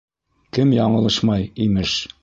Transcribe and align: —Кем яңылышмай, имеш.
—Кем 0.57 0.73
яңылышмай, 0.77 1.49
имеш. 1.69 1.99